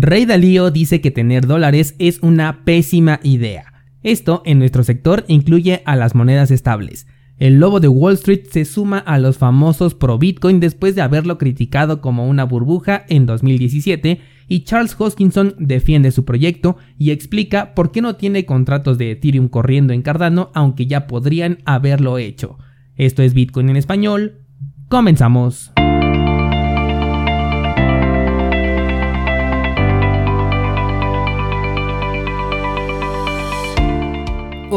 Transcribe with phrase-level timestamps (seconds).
[0.00, 3.72] Rey Dalío dice que tener dólares es una pésima idea.
[4.04, 7.08] Esto en nuestro sector incluye a las monedas estables.
[7.38, 11.36] El lobo de Wall Street se suma a los famosos pro Bitcoin después de haberlo
[11.36, 17.90] criticado como una burbuja en 2017 y Charles Hoskinson defiende su proyecto y explica por
[17.90, 22.58] qué no tiene contratos de Ethereum corriendo en Cardano aunque ya podrían haberlo hecho.
[22.96, 24.42] Esto es Bitcoin en español.
[24.88, 25.72] Comenzamos.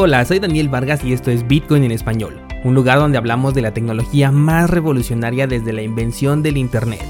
[0.04, 3.62] Hola, soy Daniel Vargas y esto es Bitcoin en español, un lugar donde hablamos de
[3.62, 7.04] la tecnología más revolucionaria desde la invención del Internet.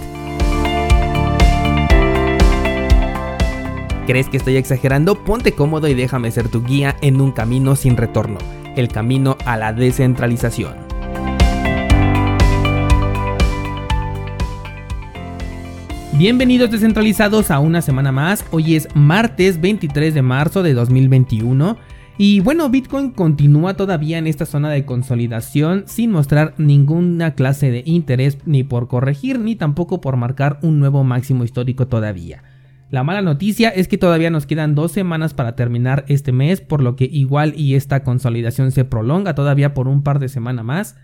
[4.05, 5.23] ¿Crees que estoy exagerando?
[5.23, 8.39] Ponte cómodo y déjame ser tu guía en un camino sin retorno,
[8.75, 10.75] el camino a la descentralización.
[16.11, 21.77] Bienvenidos descentralizados a una semana más, hoy es martes 23 de marzo de 2021
[22.23, 27.81] y bueno, Bitcoin continúa todavía en esta zona de consolidación sin mostrar ninguna clase de
[27.83, 32.43] interés ni por corregir ni tampoco por marcar un nuevo máximo histórico todavía.
[32.91, 36.83] La mala noticia es que todavía nos quedan dos semanas para terminar este mes, por
[36.83, 40.97] lo que igual y esta consolidación se prolonga todavía por un par de semanas más.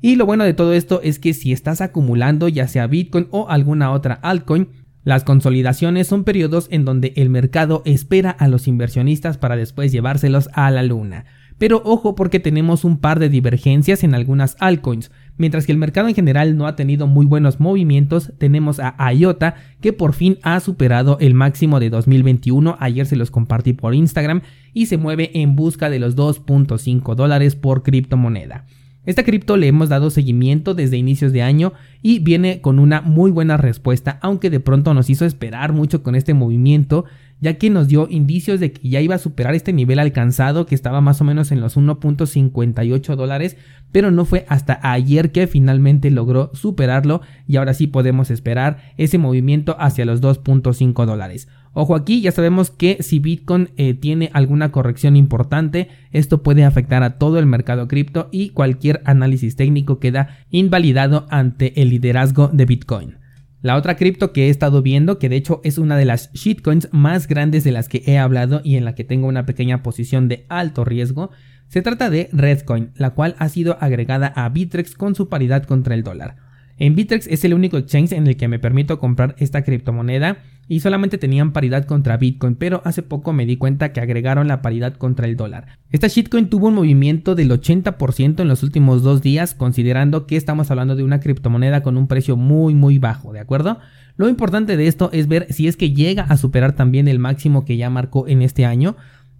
[0.00, 3.48] Y lo bueno de todo esto es que si estás acumulando ya sea Bitcoin o
[3.48, 4.70] alguna otra altcoin,
[5.04, 10.48] las consolidaciones son periodos en donde el mercado espera a los inversionistas para después llevárselos
[10.54, 11.26] a la luna.
[11.58, 15.12] Pero ojo porque tenemos un par de divergencias en algunas altcoins.
[15.36, 19.54] Mientras que el mercado en general no ha tenido muy buenos movimientos, tenemos a IOTA
[19.80, 24.42] que por fin ha superado el máximo de 2021, ayer se los compartí por Instagram,
[24.72, 28.66] y se mueve en busca de los 2.5 dólares por criptomoneda.
[29.06, 33.30] Esta cripto le hemos dado seguimiento desde inicios de año y viene con una muy
[33.30, 37.04] buena respuesta, aunque de pronto nos hizo esperar mucho con este movimiento,
[37.44, 40.74] ya que nos dio indicios de que ya iba a superar este nivel alcanzado que
[40.74, 43.58] estaba más o menos en los 1.58 dólares,
[43.92, 49.18] pero no fue hasta ayer que finalmente logró superarlo y ahora sí podemos esperar ese
[49.18, 51.46] movimiento hacia los 2.5 dólares.
[51.74, 57.02] Ojo aquí, ya sabemos que si Bitcoin eh, tiene alguna corrección importante, esto puede afectar
[57.02, 62.64] a todo el mercado cripto y cualquier análisis técnico queda invalidado ante el liderazgo de
[62.64, 63.23] Bitcoin.
[63.64, 66.90] La otra cripto que he estado viendo, que de hecho es una de las shitcoins
[66.92, 70.28] más grandes de las que he hablado y en la que tengo una pequeña posición
[70.28, 71.30] de alto riesgo,
[71.68, 75.94] se trata de Redcoin, la cual ha sido agregada a Bitrex con su paridad contra
[75.94, 76.43] el dólar.
[76.78, 80.80] En Bitrex es el único exchange en el que me permito comprar esta criptomoneda y
[80.80, 84.94] solamente tenían paridad contra Bitcoin, pero hace poco me di cuenta que agregaron la paridad
[84.94, 85.78] contra el dólar.
[85.90, 90.70] Esta shitcoin tuvo un movimiento del 80% en los últimos dos días, considerando que estamos
[90.70, 93.78] hablando de una criptomoneda con un precio muy muy bajo, ¿de acuerdo?
[94.16, 97.64] Lo importante de esto es ver si es que llega a superar también el máximo
[97.64, 98.96] que ya marcó en este año,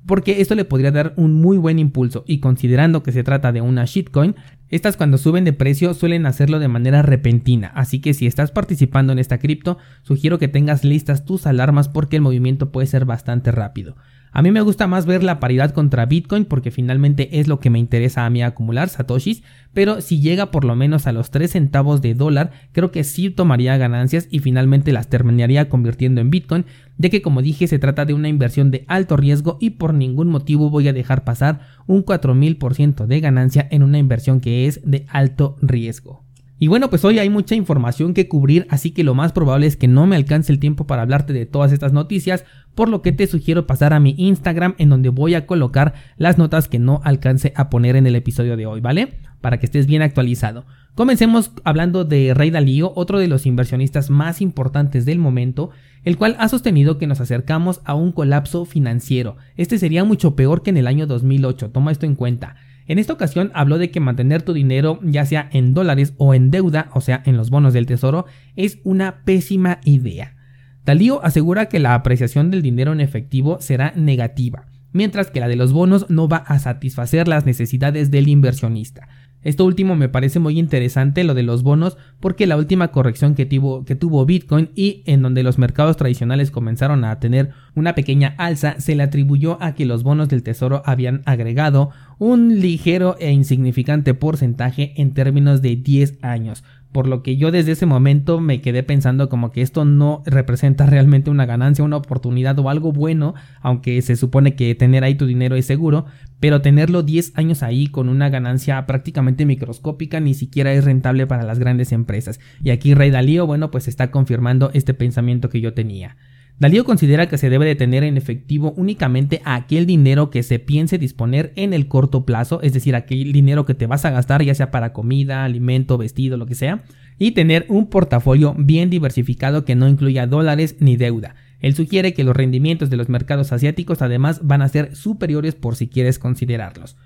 [0.06, 3.60] porque esto le podría dar un muy buen impulso y considerando que se trata de
[3.60, 4.34] una shitcoin,
[4.68, 9.12] estas cuando suben de precio suelen hacerlo de manera repentina, así que si estás participando
[9.12, 13.52] en esta cripto, sugiero que tengas listas tus alarmas porque el movimiento puede ser bastante
[13.52, 13.96] rápido.
[14.36, 17.70] A mí me gusta más ver la paridad contra Bitcoin porque finalmente es lo que
[17.70, 21.52] me interesa a mí acumular satoshis, pero si llega por lo menos a los 3
[21.52, 26.64] centavos de dólar, creo que sí tomaría ganancias y finalmente las terminaría convirtiendo en Bitcoin,
[26.98, 30.30] ya que como dije se trata de una inversión de alto riesgo y por ningún
[30.30, 35.06] motivo voy a dejar pasar un 4000% de ganancia en una inversión que es de
[35.10, 36.23] alto riesgo.
[36.64, 39.76] Y bueno, pues hoy hay mucha información que cubrir, así que lo más probable es
[39.76, 43.12] que no me alcance el tiempo para hablarte de todas estas noticias, por lo que
[43.12, 47.02] te sugiero pasar a mi Instagram en donde voy a colocar las notas que no
[47.04, 49.12] alcance a poner en el episodio de hoy, ¿vale?
[49.42, 50.64] Para que estés bien actualizado.
[50.94, 55.68] Comencemos hablando de Rey Dalío, otro de los inversionistas más importantes del momento,
[56.02, 59.36] el cual ha sostenido que nos acercamos a un colapso financiero.
[59.58, 62.56] Este sería mucho peor que en el año 2008, toma esto en cuenta.
[62.86, 66.50] En esta ocasión habló de que mantener tu dinero ya sea en dólares o en
[66.50, 70.36] deuda, o sea, en los bonos del tesoro, es una pésima idea.
[70.84, 75.56] Dalío asegura que la apreciación del dinero en efectivo será negativa, mientras que la de
[75.56, 79.08] los bonos no va a satisfacer las necesidades del inversionista.
[79.44, 83.44] Esto último me parece muy interesante lo de los bonos porque la última corrección que
[83.44, 88.34] tuvo, que tuvo Bitcoin y en donde los mercados tradicionales comenzaron a tener una pequeña
[88.38, 93.30] alza se le atribuyó a que los bonos del tesoro habían agregado un ligero e
[93.30, 96.64] insignificante porcentaje en términos de 10 años,
[96.94, 100.86] por lo que yo desde ese momento me quedé pensando como que esto no representa
[100.90, 105.26] realmente una ganancia, una oportunidad o algo bueno, aunque se supone que tener ahí tu
[105.26, 106.06] dinero es seguro,
[106.38, 111.42] pero tenerlo 10 años ahí con una ganancia prácticamente microscópica ni siquiera es rentable para
[111.42, 112.38] las grandes empresas.
[112.62, 116.16] Y aquí Rey Dalío, bueno, pues está confirmando este pensamiento que yo tenía.
[116.58, 120.98] Dalío considera que se debe de tener en efectivo únicamente aquel dinero que se piense
[120.98, 124.54] disponer en el corto plazo, es decir, aquel dinero que te vas a gastar ya
[124.54, 126.84] sea para comida, alimento, vestido, lo que sea,
[127.18, 131.34] y tener un portafolio bien diversificado que no incluya dólares ni deuda.
[131.58, 135.74] Él sugiere que los rendimientos de los mercados asiáticos además van a ser superiores por
[135.74, 136.96] si quieres considerarlos.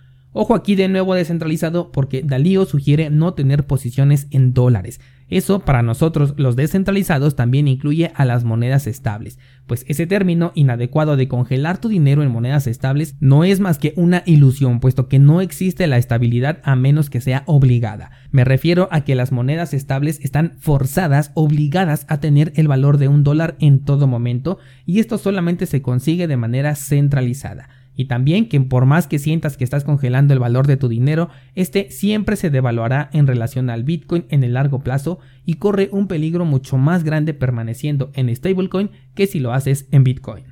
[0.40, 5.00] Ojo aquí de nuevo descentralizado porque Dalío sugiere no tener posiciones en dólares.
[5.28, 11.16] Eso para nosotros los descentralizados también incluye a las monedas estables, pues ese término inadecuado
[11.16, 15.18] de congelar tu dinero en monedas estables no es más que una ilusión, puesto que
[15.18, 18.12] no existe la estabilidad a menos que sea obligada.
[18.30, 23.08] Me refiero a que las monedas estables están forzadas, obligadas a tener el valor de
[23.08, 28.48] un dólar en todo momento, y esto solamente se consigue de manera centralizada y también
[28.48, 32.36] que por más que sientas que estás congelando el valor de tu dinero, este siempre
[32.36, 36.78] se devaluará en relación al Bitcoin en el largo plazo y corre un peligro mucho
[36.78, 40.44] más grande permaneciendo en stablecoin que si lo haces en Bitcoin.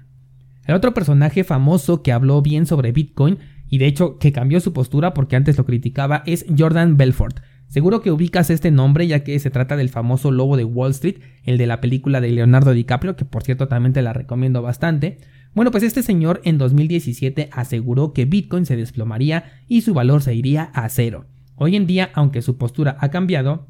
[0.65, 3.39] El otro personaje famoso que habló bien sobre Bitcoin
[3.69, 7.39] y de hecho que cambió su postura porque antes lo criticaba es Jordan Belfort.
[7.69, 11.17] Seguro que ubicas este nombre ya que se trata del famoso lobo de Wall Street,
[11.45, 15.19] el de la película de Leonardo DiCaprio, que por cierto también te la recomiendo bastante.
[15.55, 20.35] Bueno, pues este señor en 2017 aseguró que Bitcoin se desplomaría y su valor se
[20.35, 21.27] iría a cero.
[21.57, 23.67] Hoy en día, aunque su postura ha cambiado,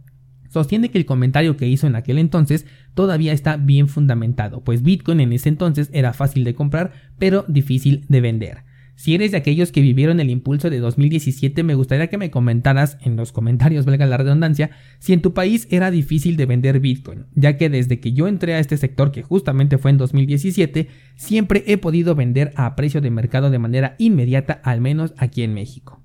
[0.49, 5.21] sostiene que el comentario que hizo en aquel entonces todavía está bien fundamentado, pues Bitcoin
[5.21, 8.65] en ese entonces era fácil de comprar, pero difícil de vender.
[8.97, 12.97] Si eres de aquellos que vivieron el impulso de 2017, me gustaría que me comentaras
[13.03, 17.27] en los comentarios, valga la redundancia, si en tu país era difícil de vender Bitcoin,
[17.35, 21.63] ya que desde que yo entré a este sector, que justamente fue en 2017, siempre
[21.67, 26.03] he podido vender a precio de mercado de manera inmediata, al menos aquí en México.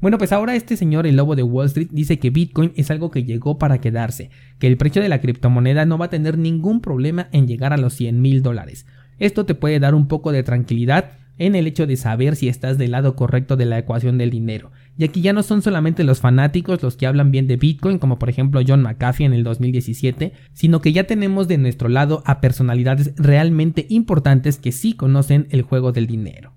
[0.00, 3.10] Bueno, pues ahora este señor, el lobo de Wall Street, dice que Bitcoin es algo
[3.10, 4.30] que llegó para quedarse,
[4.60, 7.76] que el precio de la criptomoneda no va a tener ningún problema en llegar a
[7.76, 8.86] los 100 mil dólares.
[9.18, 12.78] Esto te puede dar un poco de tranquilidad en el hecho de saber si estás
[12.78, 14.70] del lado correcto de la ecuación del dinero.
[14.96, 18.18] Y aquí ya no son solamente los fanáticos los que hablan bien de Bitcoin, como
[18.18, 22.40] por ejemplo John McAfee en el 2017, sino que ya tenemos de nuestro lado a
[22.40, 26.52] personalidades realmente importantes que sí conocen el juego del dinero.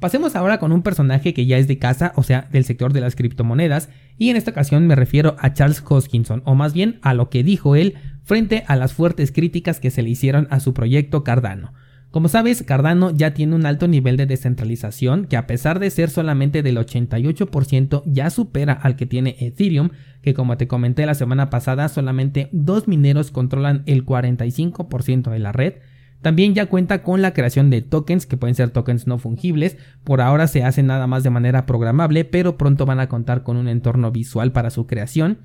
[0.00, 3.00] Pasemos ahora con un personaje que ya es de casa, o sea, del sector de
[3.00, 7.14] las criptomonedas, y en esta ocasión me refiero a Charles Hoskinson, o más bien a
[7.14, 10.74] lo que dijo él frente a las fuertes críticas que se le hicieron a su
[10.74, 11.72] proyecto Cardano.
[12.14, 16.10] Como sabes, Cardano ya tiene un alto nivel de descentralización que a pesar de ser
[16.10, 19.88] solamente del 88% ya supera al que tiene Ethereum,
[20.22, 25.50] que como te comenté la semana pasada solamente dos mineros controlan el 45% de la
[25.50, 25.74] red.
[26.22, 29.76] También ya cuenta con la creación de tokens, que pueden ser tokens no fungibles.
[30.04, 33.56] Por ahora se hacen nada más de manera programable, pero pronto van a contar con
[33.56, 35.38] un entorno visual para su creación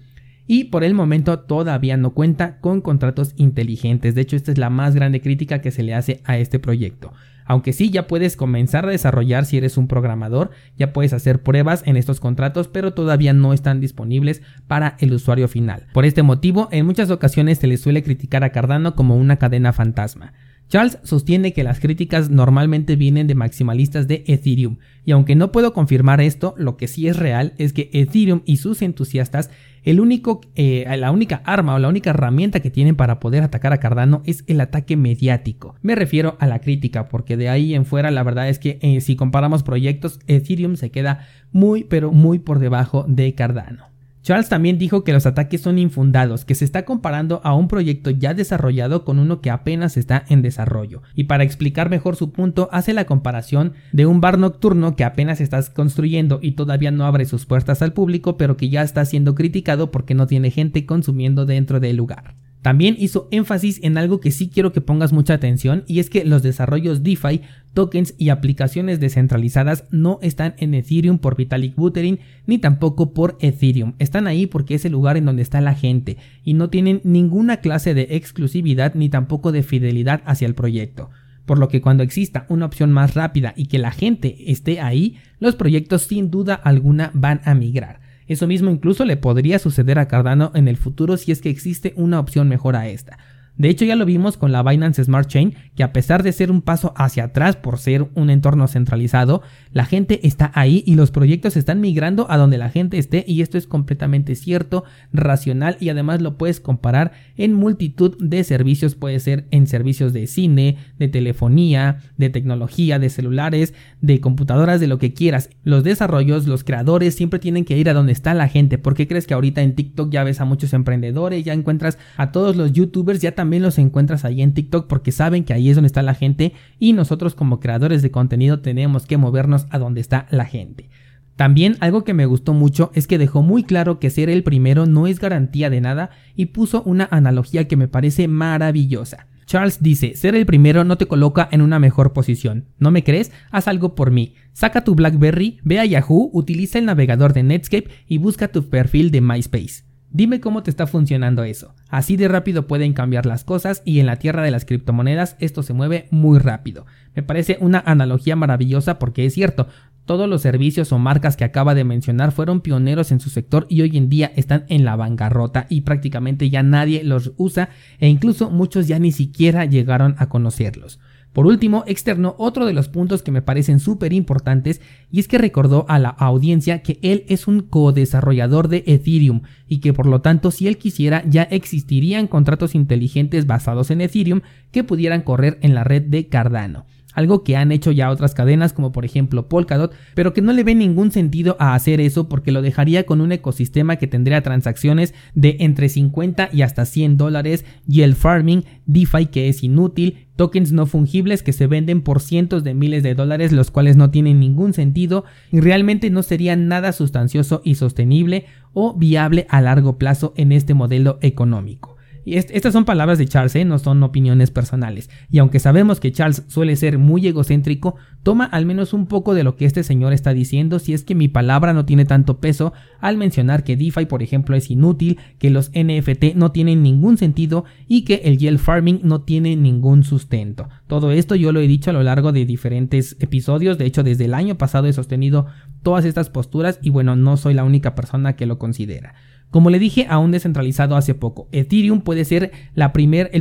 [0.52, 4.16] y por el momento todavía no cuenta con contratos inteligentes.
[4.16, 7.14] De hecho, esta es la más grande crítica que se le hace a este proyecto.
[7.46, 11.84] Aunque sí, ya puedes comenzar a desarrollar si eres un programador, ya puedes hacer pruebas
[11.86, 15.86] en estos contratos, pero todavía no están disponibles para el usuario final.
[15.94, 19.72] Por este motivo, en muchas ocasiones se le suele criticar a Cardano como una cadena
[19.72, 20.34] fantasma.
[20.70, 24.78] Charles sostiene que las críticas normalmente vienen de maximalistas de Ethereum,
[25.10, 28.58] y aunque no puedo confirmar esto, lo que sí es real es que Ethereum y
[28.58, 29.50] sus entusiastas,
[29.82, 33.74] el único, eh, la única arma o la única herramienta que tienen para poder atacar
[33.74, 35.74] a Cardano es el ataque mediático.
[35.82, 39.02] Me refiero a la crítica, porque de ahí en fuera la verdad es que eh,
[39.02, 43.89] si comparamos proyectos, Ethereum se queda muy pero muy por debajo de Cardano.
[44.30, 48.12] Charles también dijo que los ataques son infundados, que se está comparando a un proyecto
[48.12, 51.02] ya desarrollado con uno que apenas está en desarrollo.
[51.16, 55.42] Y para explicar mejor su punto, hace la comparación de un bar nocturno que apenas
[55.42, 59.34] estás construyendo y todavía no abre sus puertas al público, pero que ya está siendo
[59.34, 62.36] criticado porque no tiene gente consumiendo dentro del lugar.
[62.62, 66.26] También hizo énfasis en algo que sí quiero que pongas mucha atención y es que
[66.26, 67.42] los desarrollos DeFi,
[67.74, 73.94] tokens y aplicaciones descentralizadas no están en Ethereum por Vitalik Buterin ni tampoco por Ethereum.
[73.98, 77.58] Están ahí porque es el lugar en donde está la gente y no tienen ninguna
[77.58, 81.12] clase de exclusividad ni tampoco de fidelidad hacia el proyecto.
[81.46, 85.18] Por lo que cuando exista una opción más rápida y que la gente esté ahí,
[85.40, 88.09] los proyectos sin duda alguna van a migrar.
[88.30, 91.94] Eso mismo incluso le podría suceder a Cardano en el futuro si es que existe
[91.98, 93.18] una opción mejor a esta.
[93.60, 96.50] De hecho ya lo vimos con la Binance Smart Chain, que a pesar de ser
[96.50, 99.42] un paso hacia atrás por ser un entorno centralizado,
[99.74, 103.42] la gente está ahí y los proyectos están migrando a donde la gente esté y
[103.42, 109.20] esto es completamente cierto, racional y además lo puedes comparar en multitud de servicios, puede
[109.20, 115.00] ser en servicios de cine, de telefonía, de tecnología, de celulares, de computadoras, de lo
[115.00, 115.50] que quieras.
[115.66, 118.78] Los desarrollos, los creadores siempre tienen que ir a donde está la gente.
[118.78, 122.32] ¿Por qué crees que ahorita en TikTok ya ves a muchos emprendedores, ya encuentras a
[122.32, 125.72] todos los youtubers, ya también también los encuentras ahí en TikTok porque saben que ahí
[125.72, 129.80] es donde está la gente y nosotros como creadores de contenido tenemos que movernos a
[129.80, 130.92] donde está la gente.
[131.36, 134.86] También algo que me gustó mucho es que dejó muy claro que ser el primero
[134.86, 139.26] no es garantía de nada y puso una analogía que me parece maravillosa.
[139.48, 142.68] Charles dice, ser el primero no te coloca en una mejor posición.
[142.78, 143.32] ¿No me crees?
[143.50, 144.36] Haz algo por mí.
[144.54, 149.10] Saca tu BlackBerry, ve a Yahoo, utiliza el navegador de Netscape y busca tu perfil
[149.10, 149.89] de MySpace.
[150.12, 151.76] Dime cómo te está funcionando eso.
[151.88, 155.62] Así de rápido pueden cambiar las cosas y en la tierra de las criptomonedas esto
[155.62, 156.88] se mueve muy rápido.
[157.16, 159.68] Me parece una analogía maravillosa porque es cierto,
[160.06, 163.82] todos los servicios o marcas que acaba de mencionar fueron pioneros en su sector y
[163.82, 168.50] hoy en día están en la bancarrota y prácticamente ya nadie los usa e incluso
[168.50, 171.00] muchos ya ni siquiera llegaron a conocerlos.
[171.34, 174.82] Por último, externó otro de los puntos que me parecen súper importantes
[175.12, 179.80] y es que recordó a la audiencia que él es un co-desarrollador de Ethereum y
[179.80, 184.84] que por lo tanto si él quisiera ya existirían contratos inteligentes basados en Ethereum que
[184.84, 188.92] pudieran correr en la red de Cardano algo que han hecho ya otras cadenas como
[188.92, 192.62] por ejemplo Polkadot, pero que no le ve ningún sentido a hacer eso porque lo
[192.62, 198.02] dejaría con un ecosistema que tendría transacciones de entre 50 y hasta 100 dólares y
[198.02, 202.74] el farming, DeFi que es inútil, tokens no fungibles que se venden por cientos de
[202.74, 207.62] miles de dólares los cuales no tienen ningún sentido y realmente no sería nada sustancioso
[207.64, 211.99] y sostenible o viable a largo plazo en este modelo económico
[212.36, 213.66] estas son palabras de Charles, ¿eh?
[213.66, 215.10] no son opiniones personales.
[215.30, 219.44] Y aunque sabemos que Charles suele ser muy egocéntrico, toma al menos un poco de
[219.44, 222.74] lo que este señor está diciendo si es que mi palabra no tiene tanto peso
[223.00, 227.66] al mencionar que DeFi, por ejemplo, es inútil, que los NFT no tienen ningún sentido
[227.88, 230.70] y que el yield farming no tiene ningún sustento.
[230.88, 234.26] Todo esto yo lo he dicho a lo largo de diferentes episodios, de hecho desde
[234.26, 235.48] el año pasado he sostenido
[235.84, 239.16] todas estas posturas y bueno, no soy la única persona que lo considera.
[239.52, 242.92] Como le dije a un descentralizado hace poco, Ethereum puede ser el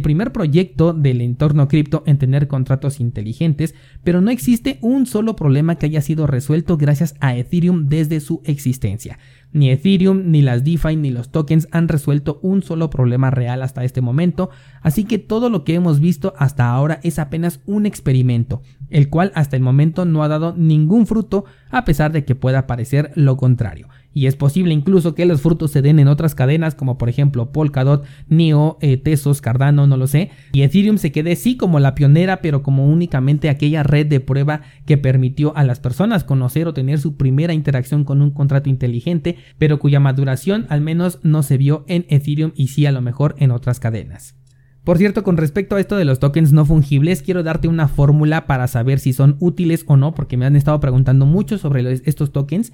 [0.01, 3.75] primer proyecto del entorno cripto en tener contratos inteligentes,
[4.05, 8.41] pero no existe un solo problema que haya sido resuelto gracias a Ethereum desde su
[8.45, 9.19] existencia.
[9.53, 13.85] Ni Ethereum, ni las DeFi, ni los tokens han resuelto un solo problema real hasta
[13.85, 14.49] este momento,
[14.81, 19.31] así que todo lo que hemos visto hasta ahora es apenas un experimento, el cual
[19.35, 23.37] hasta el momento no ha dado ningún fruto a pesar de que pueda parecer lo
[23.37, 23.89] contrario
[24.19, 27.53] y es posible incluso que los frutos se den en otras cadenas como por ejemplo
[27.53, 31.95] Polkadot, Neo, eh, Tesos, Cardano, no lo sé, y Ethereum se quede sí como la
[31.95, 36.75] pionera pero como únicamente aquella red de prueba que permitió a las personas conocer o
[36.75, 41.57] tener su primera interacción con un contrato inteligente pero cuya maduración al menos no se
[41.57, 44.35] vio en Ethereum y sí a lo mejor en otras cadenas.
[44.83, 48.47] Por cierto, con respecto a esto de los tokens no fungibles, quiero darte una fórmula
[48.47, 52.33] para saber si son útiles o no, porque me han estado preguntando mucho sobre estos
[52.33, 52.73] tokens.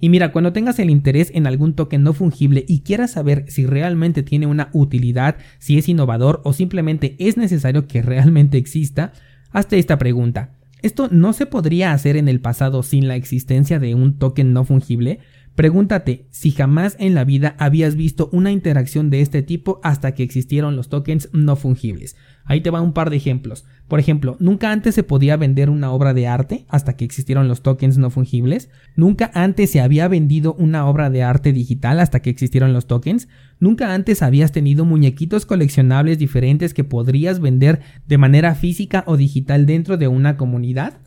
[0.00, 3.66] Y mira, cuando tengas el interés en algún token no fungible y quieras saber si
[3.66, 9.12] realmente tiene una utilidad, si es innovador o simplemente es necesario que realmente exista,
[9.52, 10.50] hazte esta pregunta.
[10.82, 14.64] ¿Esto no se podría hacer en el pasado sin la existencia de un token no
[14.64, 15.20] fungible?
[15.56, 20.22] Pregúntate si jamás en la vida habías visto una interacción de este tipo hasta que
[20.22, 22.14] existieron los tokens no fungibles.
[22.44, 23.64] Ahí te va un par de ejemplos.
[23.88, 27.62] Por ejemplo, nunca antes se podía vender una obra de arte hasta que existieron los
[27.62, 28.68] tokens no fungibles.
[28.96, 33.26] Nunca antes se había vendido una obra de arte digital hasta que existieron los tokens.
[33.58, 39.64] Nunca antes habías tenido muñequitos coleccionables diferentes que podrías vender de manera física o digital
[39.64, 40.98] dentro de una comunidad.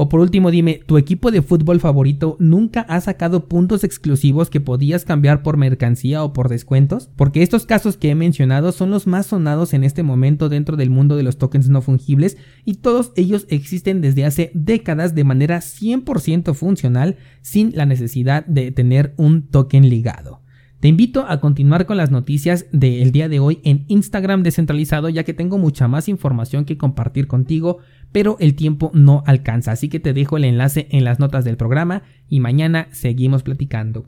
[0.00, 4.60] O por último dime, ¿tu equipo de fútbol favorito nunca ha sacado puntos exclusivos que
[4.60, 7.10] podías cambiar por mercancía o por descuentos?
[7.16, 10.90] Porque estos casos que he mencionado son los más sonados en este momento dentro del
[10.90, 15.58] mundo de los tokens no fungibles y todos ellos existen desde hace décadas de manera
[15.58, 20.42] 100% funcional sin la necesidad de tener un token ligado.
[20.80, 25.24] Te invito a continuar con las noticias del día de hoy en Instagram descentralizado ya
[25.24, 27.78] que tengo mucha más información que compartir contigo
[28.12, 31.56] pero el tiempo no alcanza, así que te dejo el enlace en las notas del
[31.56, 34.06] programa y mañana seguimos platicando.